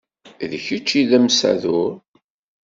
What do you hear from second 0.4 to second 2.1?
D kečč ay d amsadur.